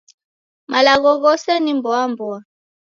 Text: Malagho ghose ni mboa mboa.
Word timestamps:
Malagho 0.71 1.11
ghose 1.21 1.51
ni 1.63 1.71
mboa 1.77 2.03
mboa. 2.11 2.37